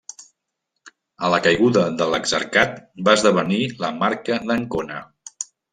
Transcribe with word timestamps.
A 1.27 1.29
la 1.33 1.39
caiguda 1.49 1.83
de 2.01 2.09
l'exarcat 2.15 2.75
va 3.09 3.17
esdevenir 3.21 3.63
la 3.87 3.95
Marca 4.03 4.45
d'Ancona. 4.51 5.03